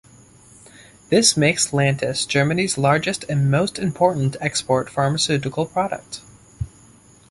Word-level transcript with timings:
This 1.09 1.37
makes 1.37 1.69
Lantus 1.73 2.27
Germany's 2.27 2.75
largest 2.75 3.23
and 3.25 3.51
most 3.51 3.77
important 3.77 4.35
export 4.41 4.89
pharmaceutical 4.89 5.67
product. 5.67 6.21